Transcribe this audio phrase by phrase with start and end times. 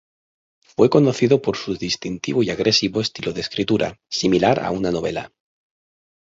[0.63, 5.31] Fue conocido por su distintivo y agresivo estilo de escritura, similar a una novela.